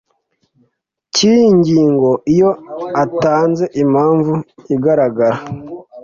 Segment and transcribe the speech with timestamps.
[1.13, 2.49] cy iyi ngingo iyo
[3.03, 4.33] atanze impamvu
[4.75, 5.37] igaragara